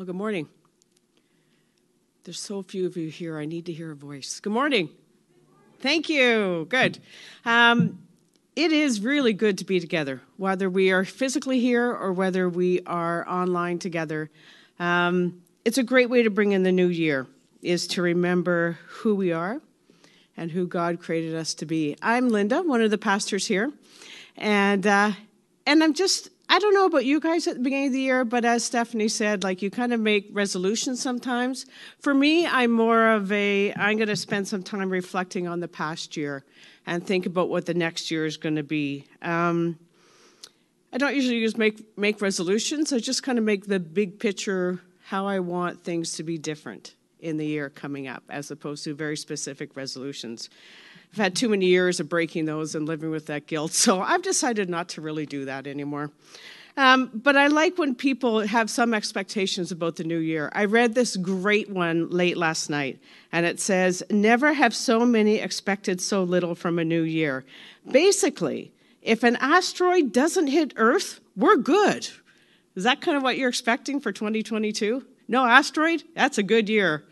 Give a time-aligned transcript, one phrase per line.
[0.00, 0.48] Well, good morning.
[2.24, 3.38] There's so few of you here.
[3.38, 4.40] I need to hear a voice.
[4.40, 4.88] Good morning.
[5.80, 6.64] Thank you.
[6.70, 7.00] Good.
[7.44, 7.98] Um,
[8.56, 12.80] it is really good to be together, whether we are physically here or whether we
[12.86, 14.30] are online together.
[14.78, 17.26] Um, it's a great way to bring in the new year,
[17.60, 19.60] is to remember who we are
[20.34, 21.94] and who God created us to be.
[22.00, 23.70] I'm Linda, one of the pastors here,
[24.38, 25.12] and uh,
[25.66, 28.24] and I'm just I don't know about you guys at the beginning of the year,
[28.24, 31.64] but as Stephanie said, like you kind of make resolutions sometimes.
[32.00, 35.68] For me, I'm more of a, I'm going to spend some time reflecting on the
[35.68, 36.44] past year
[36.88, 39.04] and think about what the next year is going to be.
[39.22, 39.78] Um,
[40.92, 44.80] I don't usually just make, make resolutions, I just kind of make the big picture
[45.04, 48.94] how I want things to be different in the year coming up, as opposed to
[48.94, 50.50] very specific resolutions.
[51.12, 54.22] I've had too many years of breaking those and living with that guilt, so I've
[54.22, 56.10] decided not to really do that anymore.
[56.76, 60.50] Um, but I like when people have some expectations about the new year.
[60.54, 63.00] I read this great one late last night,
[63.32, 67.44] and it says, Never have so many expected so little from a new year.
[67.90, 68.72] Basically,
[69.02, 72.08] if an asteroid doesn't hit Earth, we're good.
[72.76, 75.04] Is that kind of what you're expecting for 2022?
[75.28, 76.04] No asteroid?
[76.14, 77.04] That's a good year.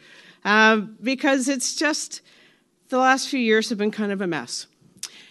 [0.44, 2.22] Um, because it's just,
[2.88, 4.66] the last few years have been kind of a mess.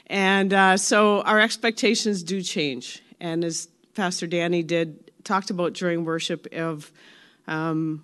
[0.07, 3.01] And uh, so our expectations do change.
[3.19, 6.91] And as Pastor Danny did, talked about during worship of
[7.47, 8.03] um,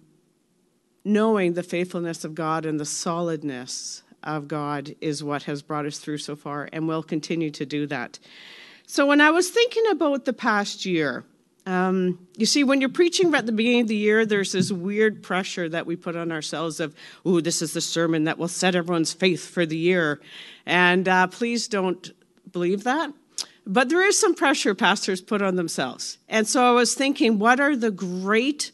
[1.06, 6.00] knowing the faithfulness of God and the solidness of God is what has brought us
[6.00, 8.20] through so far and will continue to do that.
[8.88, 11.24] So when I was thinking about the past year,
[11.66, 15.23] um, you see, when you're preaching at the beginning of the year, there's this weird
[15.23, 16.94] pressure that we put on ourselves of,
[17.25, 20.19] "Ooh, this is the sermon that will set everyone's faith for the year,"
[20.66, 22.11] and uh, please don't
[22.52, 23.14] believe that.
[23.66, 27.61] But there is some pressure pastors put on themselves, and so I was thinking, what
[27.61, 28.72] are the great,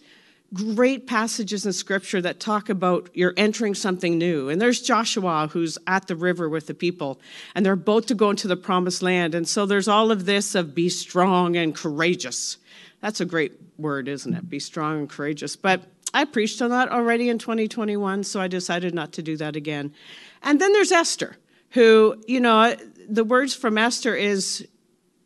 [0.53, 4.49] great passages in Scripture that talk about you're entering something new?
[4.49, 7.19] And there's Joshua who's at the river with the people,
[7.55, 10.55] and they're about to go into the promised land, and so there's all of this
[10.55, 12.57] of be strong and courageous.
[13.01, 14.49] That's a great word, isn't it?
[14.49, 15.55] Be strong and courageous.
[15.55, 15.83] But
[16.13, 19.93] I preached on that already in 2021, so I decided not to do that again.
[20.41, 21.37] And then there's Esther,
[21.71, 22.75] who, you know,
[23.07, 24.67] the words from Esther is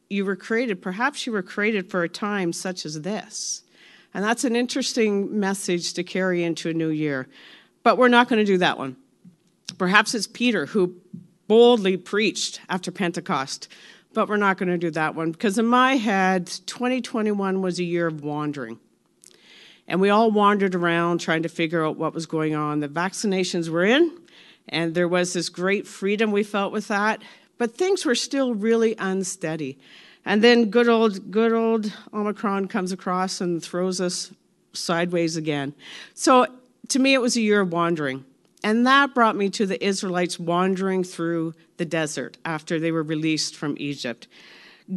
[0.09, 3.62] you were created, perhaps you were created for a time such as this.
[4.13, 7.28] And that's an interesting message to carry into a new year.
[7.81, 8.96] But we're not going to do that one.
[9.78, 10.96] Perhaps it's Peter who
[11.47, 13.68] boldly preached after Pentecost
[14.13, 17.84] but we're not going to do that one because in my head, 2021 was a
[17.84, 18.79] year of wandering.
[19.88, 22.80] And we all wandered around trying to figure out what was going on.
[22.80, 24.18] The vaccinations were in,
[24.69, 27.22] and there was this great freedom we felt with that,
[27.57, 29.78] but things were still really unsteady.
[30.25, 34.31] And then good old, good old Omicron comes across and throws us
[34.73, 35.73] sideways again.
[36.13, 36.47] So
[36.89, 38.25] to me, it was a year of wandering.
[38.63, 43.56] And that brought me to the Israelites wandering through the desert after they were released
[43.56, 44.28] from Egypt.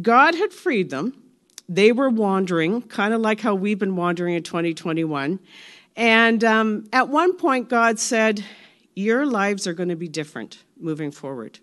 [0.01, 1.21] God had freed them.
[1.67, 5.39] They were wandering, kind of like how we've been wandering in 2021.
[5.97, 8.43] And um, at one point, God said,
[8.95, 11.59] Your lives are going to be different moving forward.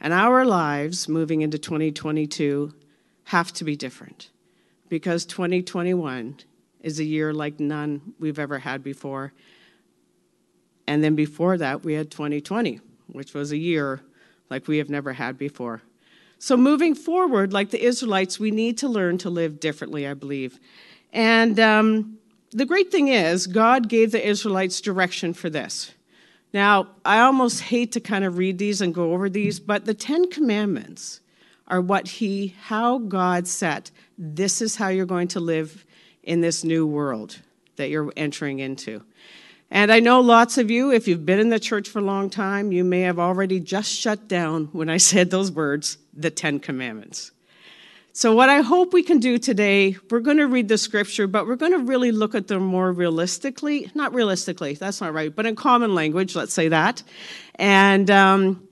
[0.00, 2.74] And our lives moving into 2022
[3.24, 4.30] have to be different
[4.88, 6.38] because 2021
[6.80, 9.32] is a year like none we've ever had before.
[10.86, 14.02] And then before that, we had 2020, which was a year
[14.50, 15.82] like we have never had before.
[16.38, 20.60] So, moving forward, like the Israelites, we need to learn to live differently, I believe.
[21.12, 22.18] And um,
[22.50, 25.92] the great thing is, God gave the Israelites direction for this.
[26.54, 29.92] Now, I almost hate to kind of read these and go over these, but the
[29.92, 31.18] Ten Commandments
[31.66, 33.90] are what He, how God set.
[34.16, 35.84] This is how you're going to live
[36.22, 37.40] in this new world
[37.74, 39.02] that you're entering into.
[39.68, 42.30] And I know lots of you, if you've been in the church for a long
[42.30, 46.60] time, you may have already just shut down when I said those words, the Ten
[46.60, 47.32] Commandments.
[48.16, 51.48] So, what I hope we can do today, we're going to read the scripture, but
[51.48, 53.90] we're going to really look at them more realistically.
[53.92, 57.02] Not realistically, that's not right, but in common language, let's say that.
[57.56, 58.68] And, um,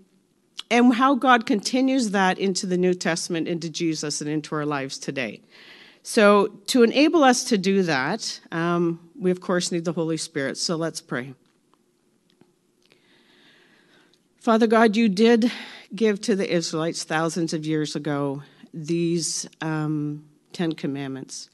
[0.70, 4.96] and how God continues that into the New Testament, into Jesus, and into our lives
[4.96, 5.40] today.
[6.04, 10.56] So, to enable us to do that, um, we of course need the Holy Spirit.
[10.56, 11.34] So, let's pray.
[14.36, 15.50] Father God, you did
[15.92, 21.50] give to the Israelites thousands of years ago these um, Ten Commandments.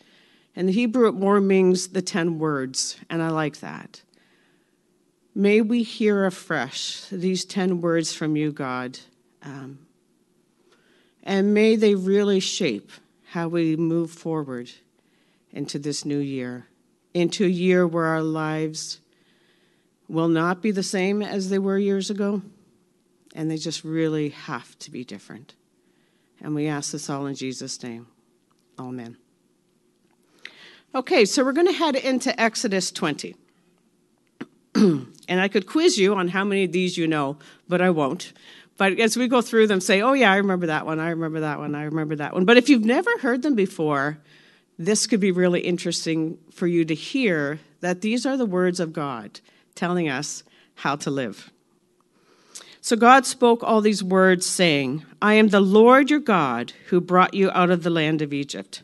[0.55, 4.03] In the Hebrew, it more means the ten words, and I like that.
[5.35, 8.99] May we hear afresh these ten words from you, God,
[9.43, 9.87] um,
[11.23, 12.91] and may they really shape
[13.31, 14.71] how we move forward
[15.53, 16.67] into this new year.
[17.15, 19.01] into a year where our lives
[20.09, 22.43] will not be the same as they were years ago,
[23.35, 25.55] and they just really have to be different.
[26.41, 28.07] And we ask this all in Jesus' name.
[28.79, 29.17] Amen.
[30.95, 33.35] Okay, so we're going to head into Exodus 20.
[34.75, 37.39] and I could quiz you on how many of these you know,
[37.69, 38.33] but I won't.
[38.79, 41.41] But as we go through them, say, oh, yeah, I remember that one, I remember
[41.41, 42.45] that one, I remember that one.
[42.45, 44.19] But if you've never heard them before,
[44.79, 48.93] this could be really interesting for you to hear that these are the words of
[48.93, 49.41] God
[49.75, 50.45] telling us
[50.77, 51.51] how to live.
[52.81, 57.35] So God spoke all these words, saying, I am the Lord your God who brought
[57.35, 58.83] you out of the land of Egypt.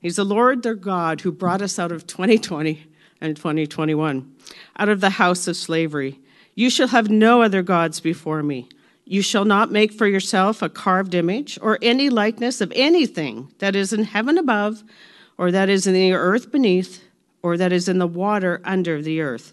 [0.00, 2.86] He's the Lord their God who brought us out of 2020
[3.20, 4.34] and 2021,
[4.76, 6.18] out of the house of slavery.
[6.54, 8.68] You shall have no other gods before me.
[9.04, 13.74] You shall not make for yourself a carved image or any likeness of anything that
[13.74, 14.84] is in heaven above,
[15.36, 17.02] or that is in the earth beneath,
[17.42, 19.52] or that is in the water under the earth.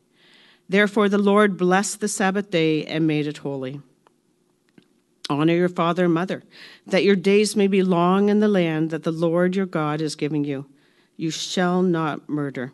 [0.71, 3.81] Therefore the Lord blessed the Sabbath day and made it holy.
[5.29, 6.43] Honor your father and mother,
[6.87, 10.15] that your days may be long in the land that the Lord your God is
[10.15, 10.65] giving you.
[11.17, 12.71] You shall not murder.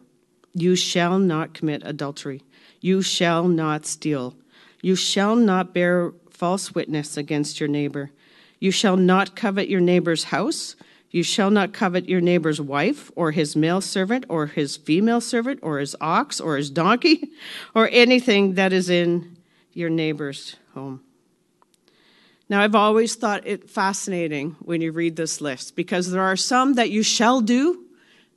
[0.53, 2.43] You shall not commit adultery.
[2.81, 4.35] You shall not steal.
[4.83, 8.11] You shall not bear false witness against your neighbor.
[8.59, 10.75] You shall not covet your neighbor's house.
[11.09, 15.59] You shall not covet your neighbor's wife, or his male servant, or his female servant,
[15.63, 17.29] or his ox, or his donkey,
[17.75, 19.37] or anything that is in
[19.73, 21.01] your neighbor's home.
[22.49, 26.75] Now, I've always thought it fascinating when you read this list because there are some
[26.75, 27.83] that you shall do,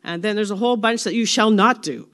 [0.03, 2.09] and then there's a whole bunch that you shall not do.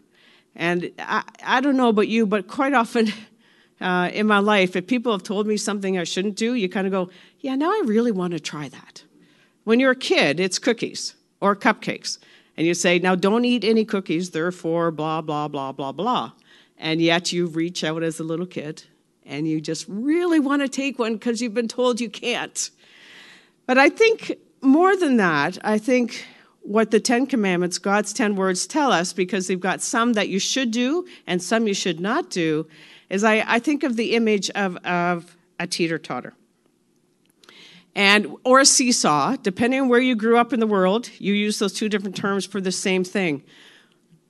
[0.54, 3.12] And I, I don't know about you, but quite often
[3.80, 6.86] uh, in my life, if people have told me something I shouldn't do, you kind
[6.86, 7.10] of go,
[7.40, 9.04] yeah, now I really want to try that.
[9.66, 12.18] When you're a kid, it's cookies or cupcakes.
[12.56, 16.30] And you say, now don't eat any cookies, therefore, blah, blah, blah, blah, blah.
[16.78, 18.84] And yet you reach out as a little kid
[19.24, 22.70] and you just really want to take one because you've been told you can't.
[23.66, 26.24] But I think more than that, I think
[26.60, 30.38] what the Ten Commandments, God's ten words, tell us, because they've got some that you
[30.38, 32.68] should do and some you should not do,
[33.10, 36.34] is I, I think of the image of, of a teeter totter.
[37.96, 41.58] And, or a seesaw, depending on where you grew up in the world, you use
[41.58, 43.42] those two different terms for the same thing.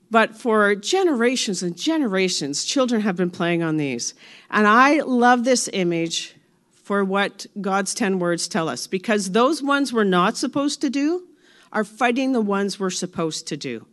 [0.09, 4.15] But for generations and generations, children have been playing on these.
[4.53, 6.37] And I love this image
[6.71, 11.27] for what God's 10 words tell us, because those ones we're not supposed to do
[11.73, 13.85] are fighting the ones we're supposed to do.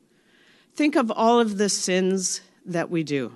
[0.76, 3.36] Think of all of the sins that we do.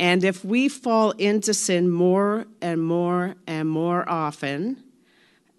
[0.00, 4.83] And if we fall into sin more and more and more often,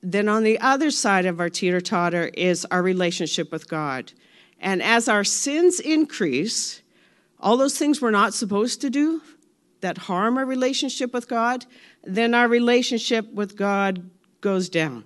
[0.05, 4.13] then on the other side of our teeter totter is our relationship with God.
[4.59, 6.83] And as our sins increase,
[7.39, 9.23] all those things we're not supposed to do
[9.81, 11.65] that harm our relationship with God,
[12.03, 14.07] then our relationship with God
[14.41, 15.05] goes down.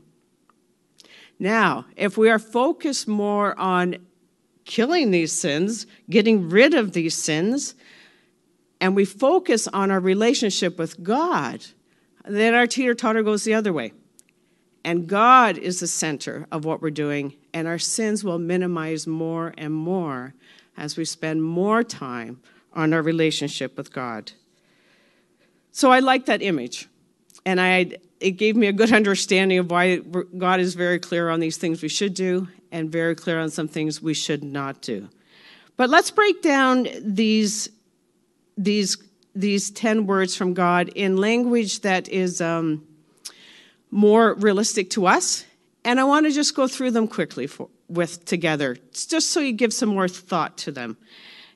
[1.39, 3.98] Now, if we are focused more on
[4.65, 7.74] killing these sins, getting rid of these sins,
[8.82, 11.65] and we focus on our relationship with God,
[12.25, 13.94] then our teeter totter goes the other way.
[14.84, 19.54] And God is the center of what we're doing, and our sins will minimize more
[19.58, 20.34] and more
[20.78, 22.40] as we spend more time
[22.74, 24.32] on our relationship with God.
[25.72, 26.88] So I like that image,
[27.46, 31.40] and I, it gave me a good understanding of why God is very clear on
[31.40, 35.10] these things we should do and very clear on some things we should not do.
[35.76, 37.70] But let's break down these
[38.58, 38.98] these
[39.34, 42.86] these 10 words from God in language that is um,
[43.91, 45.46] more realistic to us.
[45.84, 49.53] And I want to just go through them quickly for, with together, just so you
[49.53, 50.98] give some more thought to them.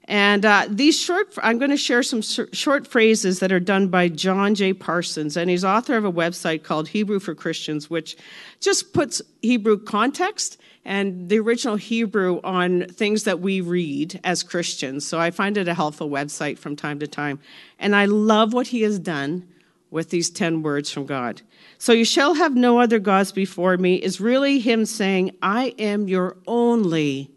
[0.06, 4.10] And uh, these short, I'm going to share some short phrases that are done by
[4.10, 4.74] John J.
[4.74, 8.18] Parsons, and he's author of a website called Hebrew for Christians, which
[8.60, 15.08] just puts Hebrew context and the original Hebrew on things that we read as Christians.
[15.08, 17.40] So I find it a helpful website from time to time.
[17.80, 19.48] And I love what he has done
[19.90, 21.42] with these 10 words from God.
[21.84, 26.08] So you shall have no other gods before me is really him saying, I am
[26.08, 27.30] your only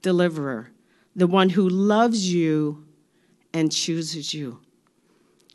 [0.00, 0.70] deliverer
[1.14, 2.86] the one who loves you
[3.52, 4.58] and chooses you.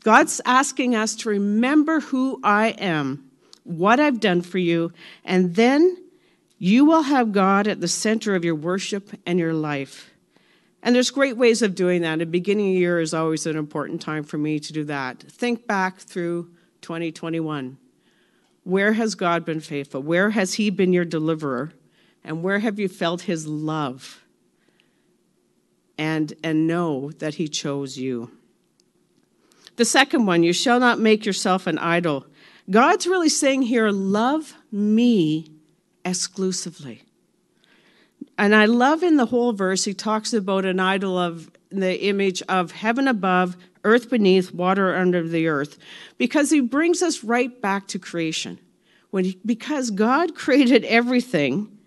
[0.03, 3.31] God's asking us to remember who I am,
[3.63, 4.93] what I've done for you,
[5.25, 5.97] and then
[6.59, 10.11] you will have God at the center of your worship and your life.
[10.83, 12.19] And there's great ways of doing that.
[12.19, 15.19] The beginning of year is always an important time for me to do that.
[15.19, 17.79] Think back through 2021.
[18.63, 20.01] Where has God been faithful?
[20.01, 21.73] Where has He been your deliverer?
[22.23, 24.23] And where have you felt His love?
[25.99, 28.31] and, and know that he chose you.
[29.75, 32.25] The second one, you shall not make yourself an idol.
[32.69, 35.51] God's really saying here, love me
[36.05, 37.03] exclusively.
[38.37, 42.41] And I love in the whole verse, he talks about an idol of the image
[42.43, 45.77] of heaven above, earth beneath, water under the earth,
[46.17, 48.59] because he brings us right back to creation.
[49.11, 51.77] When he, because God created everything,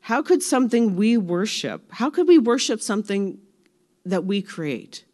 [0.00, 3.38] how could something we worship, how could we worship something
[4.04, 5.04] that we create?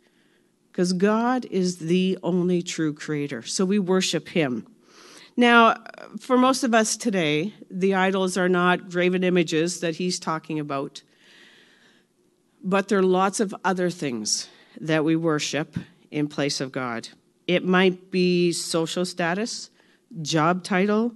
[0.71, 3.43] Because God is the only true creator.
[3.43, 4.67] So we worship him.
[5.37, 5.83] Now,
[6.21, 11.03] for most of us today, the idols are not graven images that he's talking about,
[12.65, 14.49] but there are lots of other things
[14.81, 15.77] that we worship
[16.11, 17.09] in place of God.
[17.47, 19.71] It might be social status,
[20.23, 21.15] job title,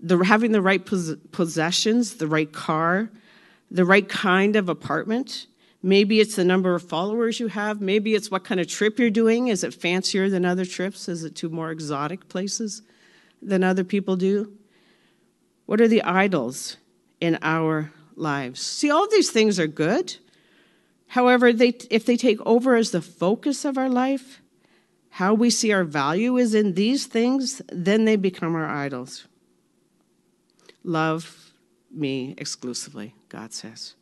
[0.00, 3.10] the, having the right pos- possessions, the right car,
[3.70, 5.46] the right kind of apartment.
[5.82, 7.80] Maybe it's the number of followers you have.
[7.80, 9.48] Maybe it's what kind of trip you're doing.
[9.48, 11.08] Is it fancier than other trips?
[11.08, 12.82] Is it to more exotic places
[13.42, 14.52] than other people do?
[15.66, 16.78] What are the idols
[17.20, 18.60] in our lives?
[18.60, 20.16] See, all these things are good.
[21.08, 24.40] However, they, if they take over as the focus of our life,
[25.10, 29.26] how we see our value is in these things, then they become our idols.
[30.84, 31.52] Love
[31.90, 33.94] me exclusively, God says.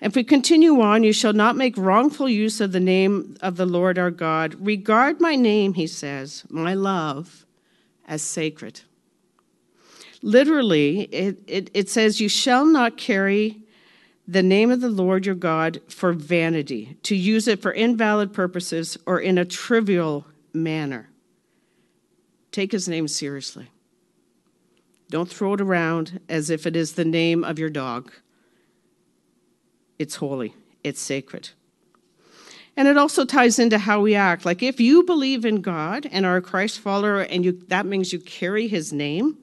[0.00, 3.66] If we continue on, you shall not make wrongful use of the name of the
[3.66, 4.56] Lord our God.
[4.58, 7.46] Regard my name, he says, my love,
[8.06, 8.80] as sacred.
[10.22, 13.61] Literally, it, it, it says, You shall not carry
[14.32, 18.96] the name of the Lord your God for vanity, to use it for invalid purposes
[19.04, 21.10] or in a trivial manner.
[22.50, 23.68] Take his name seriously.
[25.10, 28.10] Don't throw it around as if it is the name of your dog.
[29.98, 31.50] It's holy, it's sacred.
[32.74, 34.46] And it also ties into how we act.
[34.46, 38.14] Like if you believe in God and are a Christ follower, and you, that means
[38.14, 39.36] you carry his name,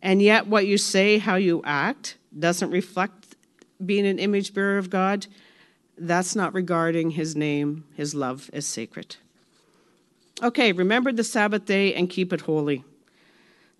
[0.00, 3.19] and yet what you say, how you act, doesn't reflect
[3.84, 5.26] being an image bearer of God,
[5.96, 9.16] that's not regarding his name, his love as sacred.
[10.42, 12.84] Okay, remember the Sabbath day and keep it holy.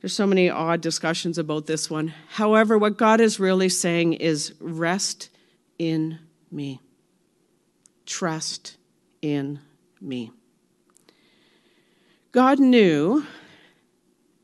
[0.00, 2.14] There's so many odd discussions about this one.
[2.30, 5.30] However, what God is really saying is rest
[5.78, 6.19] in
[6.50, 6.80] me.
[8.07, 8.76] Trust
[9.23, 9.61] in
[10.00, 10.30] me.
[12.33, 13.26] God knew,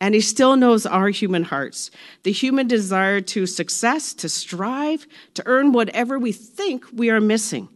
[0.01, 1.91] and He still knows our human hearts,
[2.23, 7.69] the human desire to success, to strive, to earn whatever we think we are missing.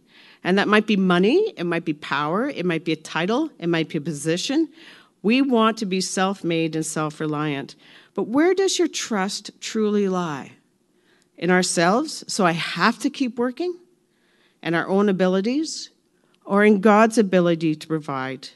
[0.43, 3.67] And that might be money, it might be power, it might be a title, it
[3.67, 4.69] might be a position.
[5.23, 7.75] We want to be self made and self reliant.
[8.13, 10.53] But where does your trust truly lie?
[11.37, 13.75] In ourselves, so I have to keep working?
[14.61, 15.89] And our own abilities?
[16.43, 18.49] Or in God's ability to provide?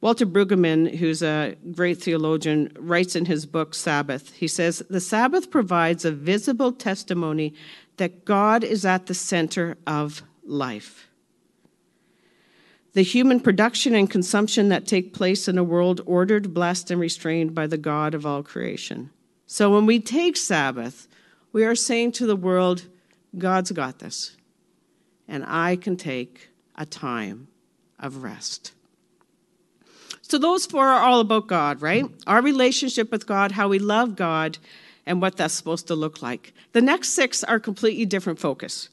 [0.00, 4.32] Walter Brueggemann, who's a great theologian, writes in his book Sabbath.
[4.34, 7.54] He says, The Sabbath provides a visible testimony
[7.96, 11.08] that God is at the center of life
[12.98, 17.54] the human production and consumption that take place in a world ordered, blessed, and restrained
[17.54, 19.10] by the God of all creation.
[19.46, 21.06] So when we take Sabbath,
[21.52, 22.86] we are saying to the world,
[23.38, 24.36] God's got this,
[25.28, 27.46] and I can take a time
[28.00, 28.72] of rest.
[30.28, 32.04] So those four are all about God, right?
[32.26, 34.58] Our relationship with God, how we love God,
[35.06, 36.52] and what that's supposed to look like.
[36.72, 38.90] The next six are completely different focus.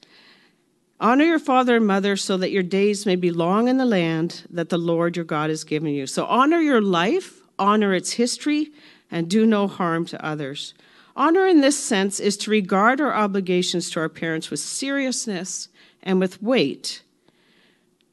[0.99, 4.43] Honor your father and mother so that your days may be long in the land
[4.49, 6.07] that the Lord your God has given you.
[6.07, 8.71] So honor your life, honor its history,
[9.11, 10.73] and do no harm to others.
[11.17, 15.67] Honor in this sense is to regard our obligations to our parents with seriousness
[16.01, 17.01] and with weight,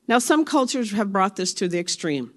[0.08, 2.32] Now, some cultures have brought this to the extreme,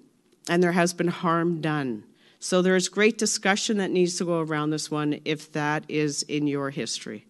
[0.48, 2.04] and there has been harm done.
[2.38, 6.22] So there is great discussion that needs to go around this one if that is
[6.24, 7.26] in your history.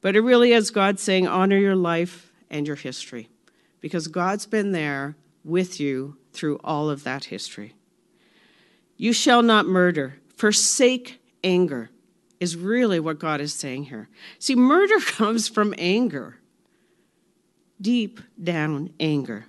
[0.00, 3.28] But it really is God saying, honor your life and your history,
[3.80, 7.74] because God's been there with you through all of that history.
[8.96, 10.14] You shall not murder.
[10.36, 11.90] Forsake anger,
[12.42, 14.08] is really what God is saying here.
[14.40, 16.40] See, murder comes from anger,
[17.80, 19.46] deep down anger.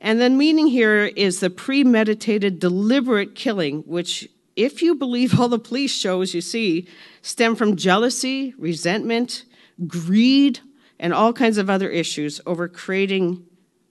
[0.00, 5.58] And then meaning here is the premeditated, deliberate killing, which, if you believe all the
[5.58, 6.88] police shows you see,
[7.20, 9.44] stem from jealousy, resentment,
[9.86, 10.60] greed,
[10.98, 13.44] and all kinds of other issues over creating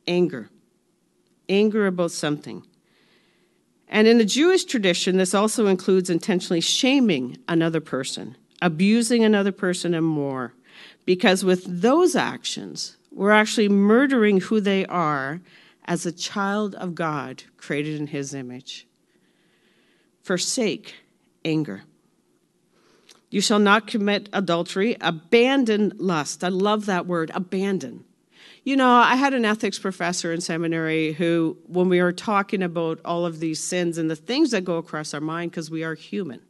[0.08, 0.50] anger.
[1.48, 2.66] Anger about something.
[3.88, 9.94] And in the Jewish tradition, this also includes intentionally shaming another person, abusing another person,
[9.94, 10.54] and more.
[11.06, 15.42] Because with those actions, we're actually murdering who they are
[15.90, 18.88] as a child of God created in his image.
[20.22, 20.94] Forsake
[21.44, 21.84] anger.
[23.30, 24.96] You shall not commit adultery.
[25.02, 26.44] Abandon lust.
[26.44, 28.06] I love that word, abandon.
[28.64, 33.00] You know, I had an ethics professor in seminary who, when we were talking about
[33.04, 35.96] all of these sins and the things that go across our mind, because we are
[35.96, 36.42] human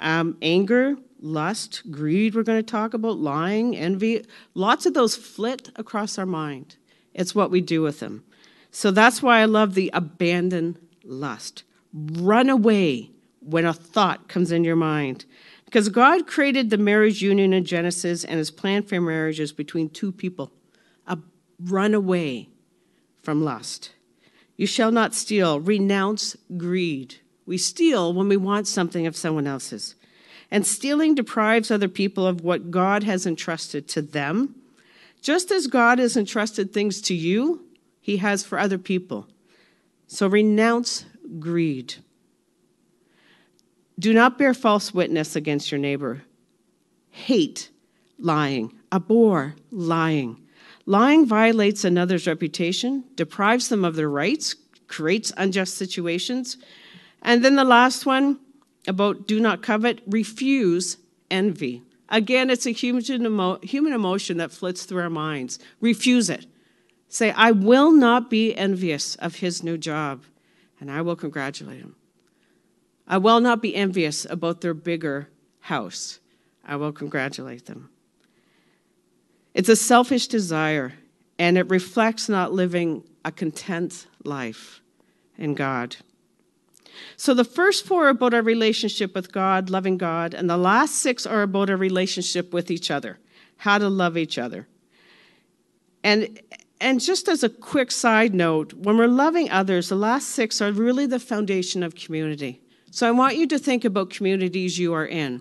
[0.00, 4.24] um, anger, lust, greed, we're going to talk about, lying, envy,
[4.54, 6.76] lots of those flit across our mind.
[7.14, 8.24] It's what we do with them.
[8.70, 11.62] So that's why I love the abandon lust.
[11.92, 15.24] Run away when a thought comes in your mind.
[15.64, 19.90] Because God created the marriage union in Genesis and his plan for marriage is between
[19.90, 20.52] two people.
[21.06, 21.18] A
[21.60, 22.48] run away
[23.22, 23.92] from lust.
[24.56, 25.60] You shall not steal.
[25.60, 27.16] Renounce greed.
[27.46, 29.94] We steal when we want something of someone else's.
[30.50, 34.54] And stealing deprives other people of what God has entrusted to them
[35.24, 37.64] just as God has entrusted things to you,
[37.98, 39.26] He has for other people.
[40.06, 41.06] So renounce
[41.40, 41.94] greed.
[43.98, 46.24] Do not bear false witness against your neighbor.
[47.08, 47.70] Hate
[48.18, 50.42] lying, abhor lying.
[50.84, 54.54] Lying violates another's reputation, deprives them of their rights,
[54.88, 56.58] creates unjust situations.
[57.22, 58.40] And then the last one
[58.86, 60.98] about do not covet, refuse
[61.30, 61.82] envy.
[62.08, 65.58] Again, it's a human, emo- human emotion that flits through our minds.
[65.80, 66.46] Refuse it.
[67.08, 70.24] Say, I will not be envious of his new job,
[70.80, 71.96] and I will congratulate him.
[73.06, 75.28] I will not be envious about their bigger
[75.60, 76.20] house.
[76.64, 77.90] I will congratulate them.
[79.54, 80.94] It's a selfish desire,
[81.38, 84.80] and it reflects not living a content life
[85.38, 85.96] in God.
[87.16, 90.96] So the first four are about our relationship with God, loving God, and the last
[90.96, 93.18] six are about our relationship with each other,
[93.58, 94.66] how to love each other.
[96.02, 96.40] And
[96.80, 100.70] and just as a quick side note, when we're loving others, the last six are
[100.70, 102.60] really the foundation of community.
[102.90, 105.40] So I want you to think about communities you are in,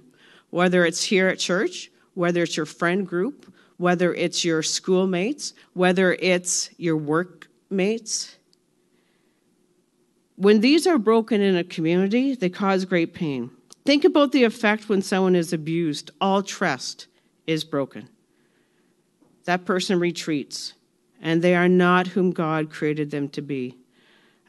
[0.52, 6.13] whether it's here at church, whether it's your friend group, whether it's your schoolmates, whether
[6.13, 8.38] it's your workmates.
[10.43, 13.49] When these are broken in a community, they cause great pain.
[13.86, 16.12] Think about the effect when someone is abused.
[16.19, 17.08] All trust
[17.47, 18.10] is broken.
[19.45, 20.73] That person retreats,
[21.21, 23.77] and they are not whom God created them to be.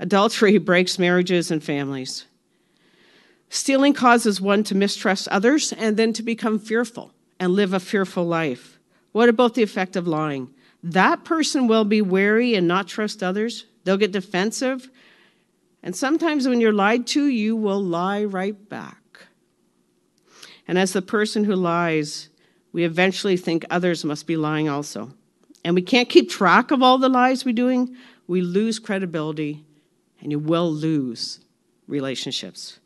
[0.00, 2.26] Adultery breaks marriages and families.
[3.48, 8.24] Stealing causes one to mistrust others and then to become fearful and live a fearful
[8.24, 8.80] life.
[9.12, 10.52] What about the effect of lying?
[10.83, 13.66] That person will be wary and not trust others.
[13.85, 14.90] They'll get defensive
[15.85, 19.27] and sometimes when you're lied to, you will lie right back.
[20.66, 22.31] And as the person who lies,
[22.73, 25.12] we eventually think others must be lying also.
[25.62, 27.94] And we can't keep track of all the lies we're doing.
[28.27, 29.62] We lose credibility,
[30.23, 31.40] and you will lose
[31.87, 32.81] relationships.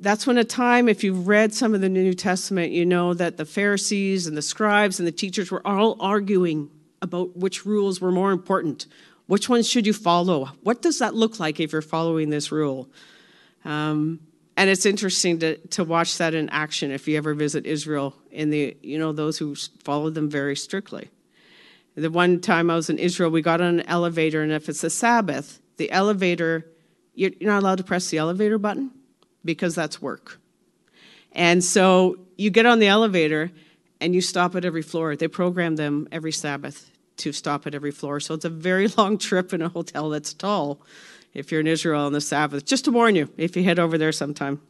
[0.00, 3.36] that's when a time, if you've read some of the New Testament, you know that
[3.36, 6.70] the Pharisees and the scribes and the teachers were all arguing
[7.02, 8.86] about which rules were more important.
[9.26, 10.46] Which ones should you follow?
[10.62, 12.88] What does that look like if you're following this rule?
[13.64, 14.20] Um,
[14.56, 18.50] and it's interesting to, to watch that in action if you ever visit Israel in
[18.50, 21.10] the, you know, those who follow them very strictly.
[21.96, 24.84] The one time I was in Israel, we got on an elevator, and if it's
[24.84, 26.66] a Sabbath, the elevator,
[27.14, 28.92] you're not allowed to press the elevator button
[29.44, 30.40] because that's work.
[31.32, 33.50] And so you get on the elevator
[34.00, 35.16] and you stop at every floor.
[35.16, 38.20] They program them every Sabbath to stop at every floor.
[38.20, 40.80] So it's a very long trip in a hotel that's tall
[41.34, 42.64] if you're in Israel on the Sabbath.
[42.64, 44.60] Just to warn you, if you head over there sometime.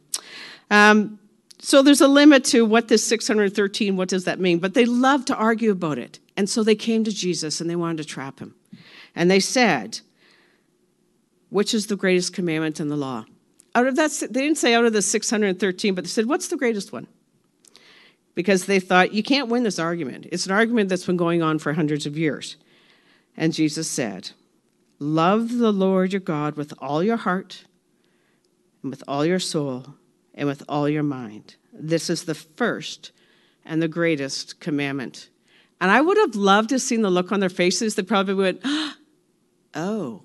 [0.69, 1.19] Um,
[1.59, 4.59] so there's a limit to what this 613, what does that mean?
[4.59, 6.19] But they love to argue about it.
[6.37, 8.55] And so they came to Jesus and they wanted to trap him.
[9.15, 9.99] And they said,
[11.49, 13.25] which is the greatest commandment in the law?
[13.79, 16.57] Out of that, they didn't say out of the 613, but they said, what's the
[16.57, 17.07] greatest one?
[18.35, 20.27] Because they thought, you can't win this argument.
[20.33, 22.57] It's an argument that's been going on for hundreds of years.
[23.37, 24.31] And Jesus said,
[24.99, 27.63] Love the Lord your God with all your heart,
[28.83, 29.95] and with all your soul,
[30.33, 31.55] and with all your mind.
[31.71, 33.13] This is the first
[33.63, 35.29] and the greatest commandment.
[35.79, 37.95] And I would have loved to have seen the look on their faces.
[37.95, 38.61] They probably went,
[39.73, 40.23] Oh,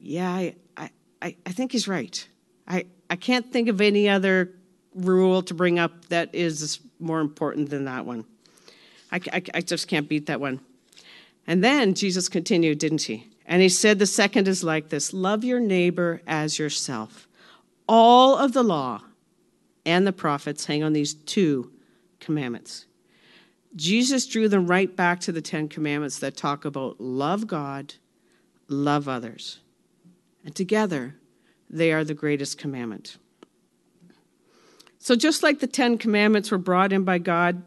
[0.00, 0.90] yeah, I, I,
[1.22, 2.26] I think he's right.
[2.66, 4.52] I, I can't think of any other
[4.94, 8.24] rule to bring up that is more important than that one.
[9.12, 10.60] I, I, I just can't beat that one.
[11.46, 13.28] And then Jesus continued, didn't he?
[13.46, 17.28] And he said, The second is like this love your neighbor as yourself.
[17.88, 19.02] All of the law
[19.84, 21.70] and the prophets hang on these two
[22.18, 22.86] commandments.
[23.76, 27.94] Jesus drew them right back to the Ten Commandments that talk about love God,
[28.68, 29.60] love others.
[30.44, 31.14] And together,
[31.68, 33.18] they are the greatest commandment.
[34.98, 37.62] So, just like the Ten Commandments were brought in by God,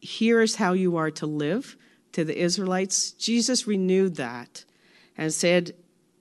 [0.00, 1.76] here is how you are to live
[2.12, 3.12] to the Israelites.
[3.12, 4.64] Jesus renewed that
[5.16, 5.74] and said,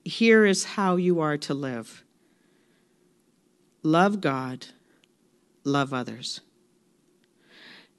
[0.04, 2.04] Here is how you are to live
[3.82, 4.68] love God,
[5.64, 6.42] love others.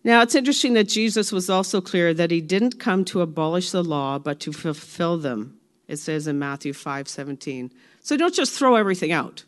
[0.02, 3.84] Now, it's interesting that Jesus was also clear that he didn't come to abolish the
[3.84, 5.58] law, but to fulfill them.
[5.88, 7.72] It says in Matthew 5 17.
[8.00, 9.44] So don't just throw everything out.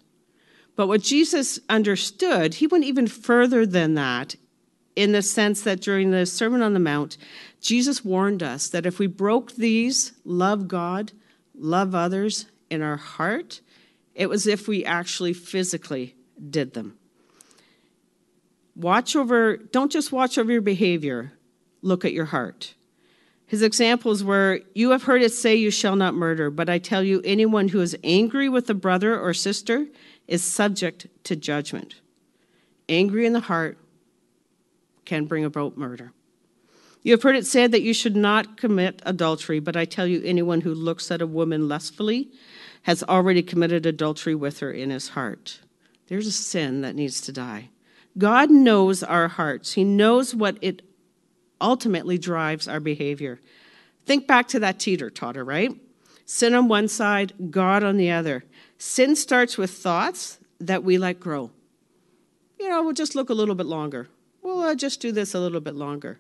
[0.77, 4.37] But what Jesus understood, he went even further than that
[4.95, 7.17] in the sense that during the Sermon on the Mount,
[7.61, 11.13] Jesus warned us that if we broke these, love God,
[11.55, 13.61] love others in our heart,
[14.15, 16.15] it was if we actually physically
[16.51, 16.99] did them.
[18.75, 21.33] Watch over, don't just watch over your behavior,
[21.83, 22.75] look at your heart.
[23.53, 27.03] His examples were You have heard it say, You shall not murder, but I tell
[27.03, 29.89] you, anyone who is angry with a brother or sister
[30.27, 31.97] is subject to judgment.
[32.89, 33.77] Angry in the heart
[35.05, 36.15] can bring about murder.
[37.03, 40.23] You have heard it said that you should not commit adultery, but I tell you,
[40.25, 42.31] anyone who looks at a woman lustfully
[42.85, 45.61] has already committed adultery with her in his heart.
[46.07, 47.69] There's a sin that needs to die.
[48.17, 50.81] God knows our hearts, He knows what it
[51.63, 53.41] ultimately drives our behavior.
[54.05, 55.71] Think back to that teeter totter, right?
[56.27, 58.45] Sin on one side, God on the other.
[58.77, 61.51] Sin starts with thoughts that we let grow.
[62.59, 64.09] You know, we'll just look a little bit longer.
[64.43, 66.19] We'll uh, just do this a little bit longer.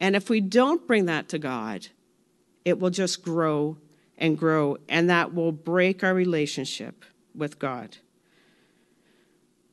[0.00, 1.88] And if we don't bring that to God,
[2.64, 3.76] it will just grow
[4.18, 7.04] and grow, and that will break our relationship
[7.34, 7.96] with God.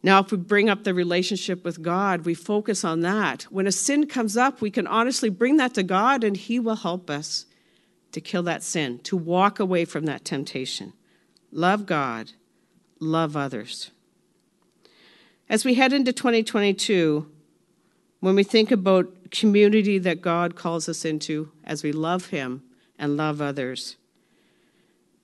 [0.08, 3.43] Now, if we bring up the relationship with God, we focus on that.
[3.50, 6.78] When a sin comes up, we can honestly bring that to God, and He will
[6.78, 7.46] help us
[8.13, 10.93] to kill that sin, to walk away from that temptation.
[11.52, 12.32] Love God,
[13.02, 13.91] love others.
[15.50, 17.30] As we head into 2022,
[18.22, 22.63] when we think about community that God calls us into as we love Him
[22.98, 23.98] and love others.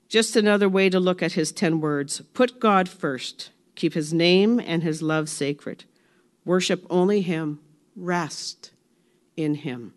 [0.09, 4.59] Just another way to look at His 10 words put God first, keep His name
[4.59, 5.85] and His love sacred,
[6.45, 7.59] worship only Him,
[7.95, 8.71] rest
[9.35, 9.93] in Him.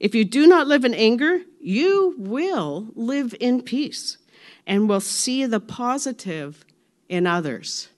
[0.00, 4.18] If you do not live in anger, you will live in peace
[4.66, 6.64] and will see the positive
[7.08, 7.88] in others.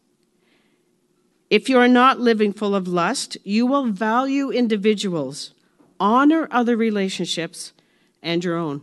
[1.48, 5.52] If you are not living full of lust, you will value individuals,
[6.00, 7.72] honor other relationships,
[8.22, 8.82] and your own.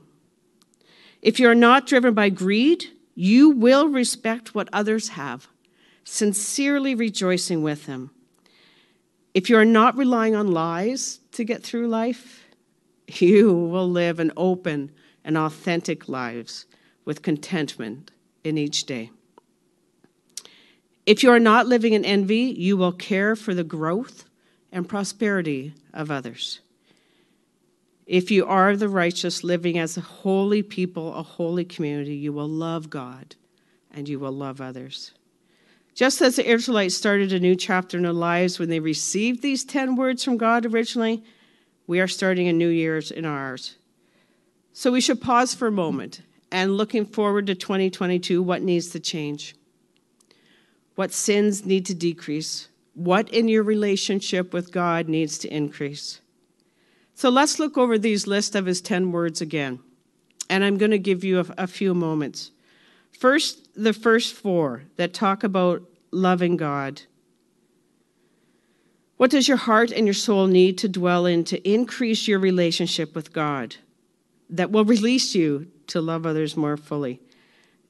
[1.22, 5.48] If you are not driven by greed, you will respect what others have,
[6.04, 8.12] sincerely rejoicing with them.
[9.34, 12.46] If you are not relying on lies to get through life,
[13.08, 14.92] you will live an open
[15.24, 16.66] and authentic lives
[17.06, 18.12] with contentment
[18.44, 19.12] in each day.
[21.06, 24.26] If you are not living in envy, you will care for the growth
[24.72, 26.62] and prosperity of others.
[28.06, 32.48] If you are the righteous, living as a holy people, a holy community, you will
[32.48, 33.36] love God
[33.92, 35.14] and you will love others.
[35.94, 39.64] Just as the Israelites started a new chapter in their lives when they received these
[39.64, 41.24] 10 words from God originally,
[41.86, 43.76] we are starting a new year in ours.
[44.72, 49.00] So we should pause for a moment and looking forward to 2022, what needs to
[49.00, 49.56] change?
[50.96, 52.68] What sins need to decrease?
[52.94, 56.22] What in your relationship with God needs to increase?
[57.16, 59.80] So let's look over these list of his 10 words again.
[60.50, 62.52] And I'm going to give you a, a few moments.
[63.12, 67.02] First, the first four that talk about loving God.
[69.18, 73.16] What does your heart and your soul need to dwell in to increase your relationship
[73.16, 73.76] with God
[74.50, 77.22] that will release you to love others more fully?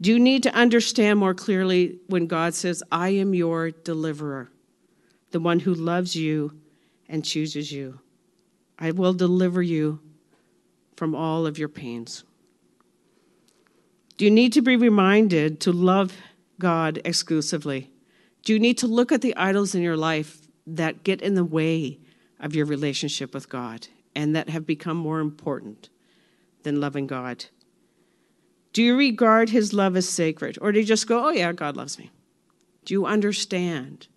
[0.02, 4.50] Do you need to understand more clearly when God says, I am your deliverer,
[5.32, 6.54] the one who loves you
[7.08, 8.00] and chooses you?
[8.78, 10.00] I will deliver you
[10.96, 12.24] from all of your pains.
[14.18, 16.16] Do you need to be reminded to love
[16.60, 17.90] God exclusively?
[18.44, 21.44] Do you need to look at the idols in your life that get in the
[21.44, 22.00] way
[22.40, 25.90] of your relationship with God and that have become more important
[26.64, 27.46] than loving God?
[28.72, 30.58] Do you regard his love as sacred?
[30.62, 32.12] Or do you just go, oh, yeah, God loves me?
[32.86, 34.08] Do you understand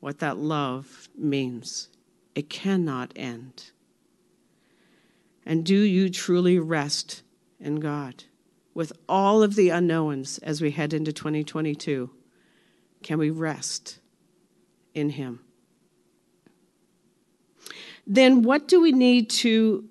[0.00, 1.88] what that love means?
[2.34, 3.72] It cannot end.
[5.44, 7.22] And do you truly rest
[7.58, 8.24] in God?
[8.74, 12.10] With all of the unknowns as we head into 2022,
[13.02, 13.98] can we rest
[14.94, 15.40] in Him?
[18.06, 19.84] Then, what do we need to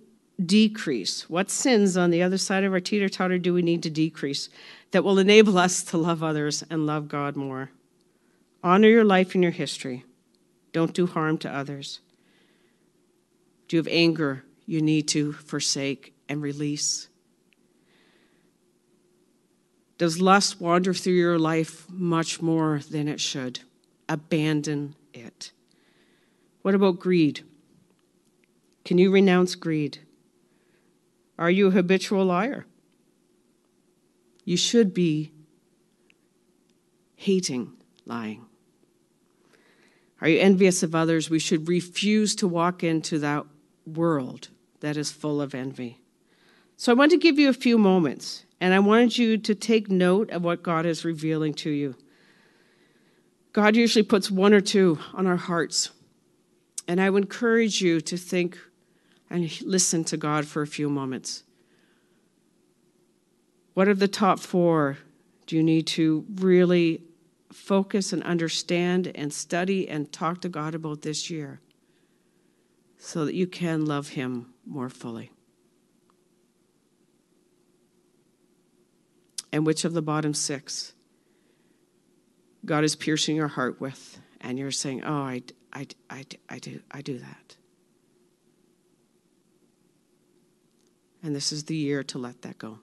[0.43, 1.29] decrease?
[1.29, 4.49] What sins on the other side of our teeter totter do we need to decrease
[4.91, 7.71] that will enable us to love others and love God more?
[8.63, 10.03] Honor your life and your history.
[10.71, 12.01] Don't do harm to others.
[13.67, 17.07] Do you have anger you need to forsake and release?
[19.97, 23.61] Does lust wander through your life much more than it should?
[24.07, 25.51] Abandon it.
[26.61, 27.41] What about greed?
[28.85, 29.99] Can you renounce greed?
[31.37, 32.65] Are you a habitual liar?
[34.45, 35.31] You should be
[37.15, 37.73] hating
[38.05, 38.45] lying.
[40.21, 41.29] Are you envious of others?
[41.29, 43.45] We should refuse to walk into that
[43.85, 45.99] world that is full of envy.
[46.75, 49.89] So I want to give you a few moments, and I wanted you to take
[49.89, 51.95] note of what God is revealing to you.
[53.53, 55.91] God usually puts one or two on our hearts,
[56.87, 58.57] and I would encourage you to think
[59.29, 61.43] and listen to God for a few moments.
[63.73, 64.97] What are the top four
[65.45, 67.01] do you need to really
[67.51, 71.59] focus and understand and study and talk to God about this year
[72.97, 75.31] so that you can love Him more fully.
[79.57, 80.93] And which of the bottom six
[82.63, 85.41] God is piercing your heart with, and you're saying, Oh, I,
[85.73, 87.55] I, I, I, do, I do that.
[91.23, 92.77] And this is the year to let that go.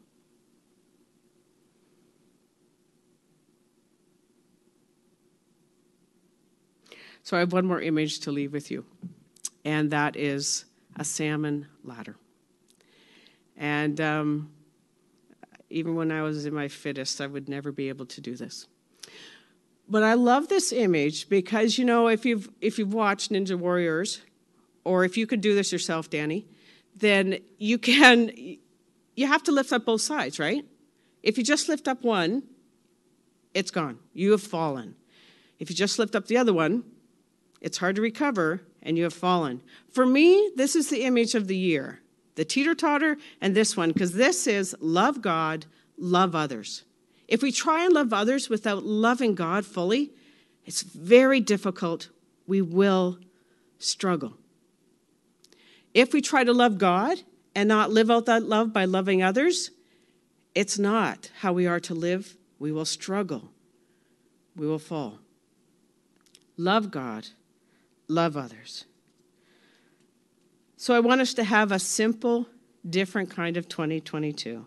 [7.23, 8.85] So I have one more image to leave with you,
[9.65, 10.65] and that is
[10.97, 12.17] a salmon ladder.
[13.57, 14.54] And um,
[15.75, 18.69] even when I was in my fittest, I would never be able to do this.
[19.89, 24.23] But I love this image because you know if you've if you've watched Ninja Warriors,
[24.85, 26.47] or if you could do this yourself, Danny,
[26.97, 28.31] then you can
[29.17, 30.65] you have to lift up both sides, right?
[31.23, 32.45] If you just lift up one,
[33.53, 33.99] it's gone.
[34.13, 34.95] You have fallen.
[35.59, 36.85] If you just lift up the other one,
[37.61, 39.61] it's hard to recover and you have fallen.
[39.91, 42.01] For me, this is the image of the year
[42.35, 45.67] the teeter totter and this one, because this is love God,
[45.97, 46.85] love others.
[47.29, 50.13] If we try and love others without loving God fully,
[50.65, 52.11] it's very difficult.
[52.47, 53.19] We will
[53.79, 54.35] struggle.
[55.93, 57.23] If we try to love God
[57.55, 59.71] and not live out that love by loving others,
[60.55, 62.37] it's not how we are to live.
[62.59, 63.51] We will struggle.
[64.57, 65.21] We will fall.
[66.57, 67.29] Love God,
[68.09, 68.85] love others.
[70.85, 72.47] So I want us to have a simple,
[72.87, 74.67] different kind of 2022.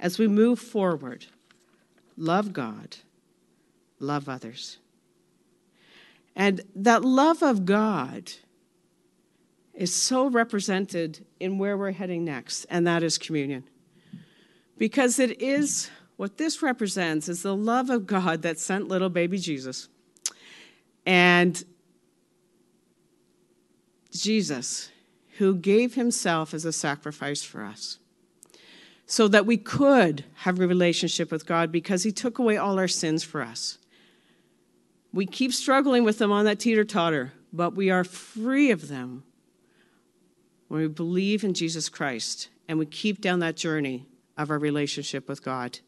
[0.00, 1.26] As we move forward,
[2.16, 2.96] love God,
[4.00, 4.78] love others.
[6.34, 8.32] And that love of God
[9.72, 13.62] is so represented in where we're heading next, and that is communion.
[14.78, 19.38] Because it is what this represents is the love of God that sent little baby
[19.38, 19.88] Jesus.
[21.06, 21.62] And
[24.10, 24.90] Jesus
[25.40, 27.98] who gave himself as a sacrifice for us
[29.06, 32.86] so that we could have a relationship with God because he took away all our
[32.86, 33.78] sins for us.
[35.14, 39.22] We keep struggling with them on that teeter totter, but we are free of them
[40.68, 45.26] when we believe in Jesus Christ and we keep down that journey of our relationship
[45.26, 45.78] with God.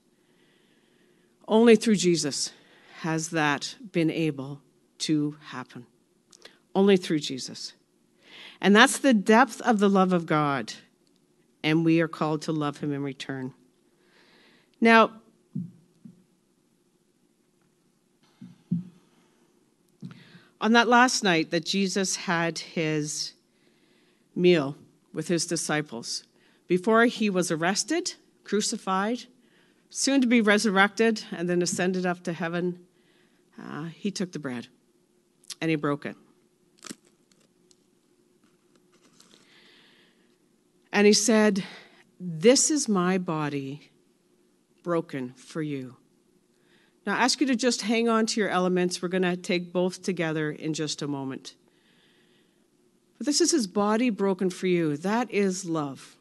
[1.46, 2.54] Only through Jesus
[3.00, 4.62] has that been able
[5.00, 5.84] to happen.
[6.74, 7.74] Only through Jesus.
[8.62, 10.72] And that's the depth of the love of God.
[11.64, 13.52] And we are called to love him in return.
[14.80, 15.10] Now,
[20.60, 23.32] on that last night that Jesus had his
[24.36, 24.76] meal
[25.12, 26.22] with his disciples,
[26.68, 29.24] before he was arrested, crucified,
[29.90, 32.78] soon to be resurrected, and then ascended up to heaven,
[33.60, 34.68] uh, he took the bread
[35.60, 36.16] and he broke it.
[40.92, 41.64] And he said,
[42.20, 43.90] This is my body
[44.82, 45.96] broken for you.
[47.06, 49.02] Now, I ask you to just hang on to your elements.
[49.02, 51.54] We're going to take both together in just a moment.
[53.18, 54.96] But this is his body broken for you.
[54.96, 56.16] That is love.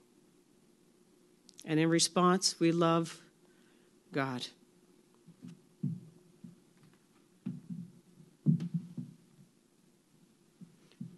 [1.65, 3.21] And in response, we love
[4.11, 4.47] God.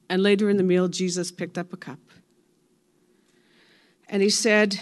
[0.10, 2.00] And later in the meal, Jesus picked up a cup.
[4.14, 4.80] And he said,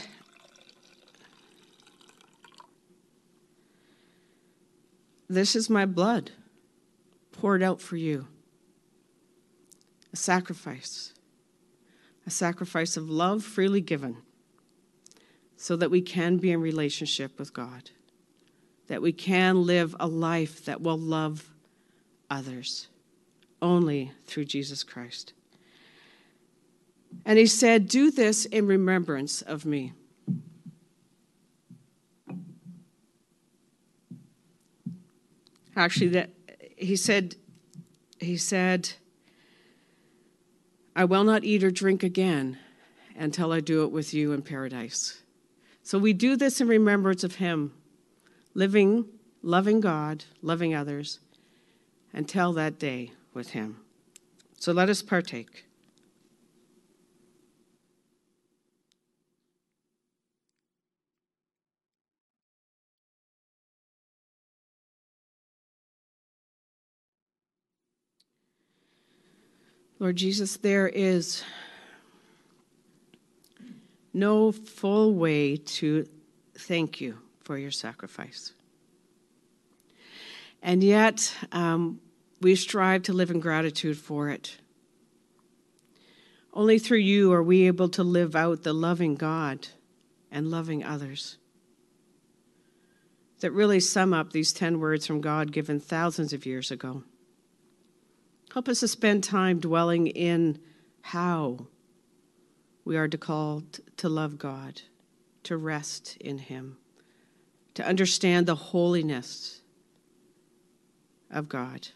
[5.30, 6.32] This is my blood
[7.32, 8.28] poured out for you.
[10.12, 11.14] A sacrifice,
[12.28, 14.18] a sacrifice of love freely given,
[15.56, 17.92] so that we can be in relationship with God,
[18.88, 21.54] that we can live a life that will love
[22.30, 22.90] others
[23.62, 25.32] only through Jesus Christ.
[27.26, 29.94] And he said, Do this in remembrance of me.
[35.76, 36.30] Actually, that
[36.78, 37.36] he said,
[38.20, 38.92] he said,
[40.96, 42.58] I will not eat or drink again
[43.16, 45.22] until I do it with you in paradise.
[45.84, 47.74] So we do this in remembrance of him,
[48.54, 49.06] living,
[49.42, 51.20] loving God, loving others,
[52.14, 53.78] until that day with him.
[54.60, 55.66] So let us partake.
[70.02, 71.44] Lord Jesus, there is
[74.16, 76.08] no full way to
[76.58, 78.54] thank you for your sacrifice.
[80.64, 82.02] And yet, um,
[82.42, 84.58] we strive to live in gratitude for it.
[86.52, 89.68] Only through you are we able to live out the loving God
[90.32, 91.38] and loving others.
[93.42, 97.04] That really sum up these 10 words from God given thousands of years ago.
[98.54, 100.60] Help us to spend time dwelling in
[101.02, 101.68] how
[102.84, 104.82] we are to called to love God,
[105.44, 106.78] to rest in Him,
[107.76, 109.62] to understand the holiness
[111.30, 111.88] of God,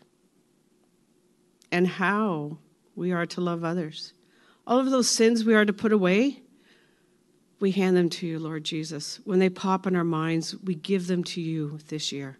[1.74, 2.60] and how
[2.96, 4.14] we are to love others.
[4.66, 6.42] All of those sins we are to put away,
[7.60, 9.20] we hand them to you, Lord Jesus.
[9.26, 12.38] When they pop in our minds, we give them to you this year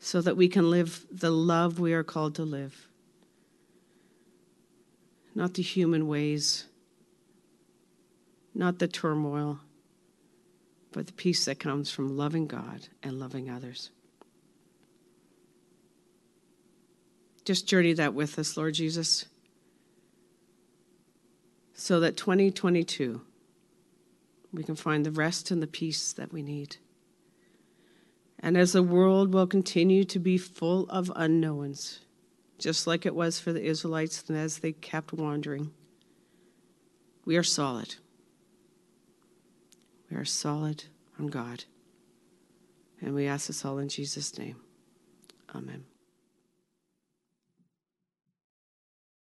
[0.00, 2.88] so that we can live the love we are called to live.
[5.34, 6.64] Not the human ways,
[8.54, 9.60] not the turmoil,
[10.90, 13.90] but the peace that comes from loving God and loving others.
[17.44, 19.26] Just journey that with us, Lord Jesus,
[21.74, 23.20] so that 2022
[24.52, 26.76] we can find the rest and the peace that we need.
[28.40, 32.00] And as the world will continue to be full of unknowns,
[32.58, 35.72] just like it was for the Israelites and as they kept wandering,
[37.24, 37.96] we are solid.
[40.10, 40.84] We are solid
[41.18, 41.64] on God.
[43.00, 44.56] And we ask this all in Jesus' name.
[45.54, 45.84] Amen.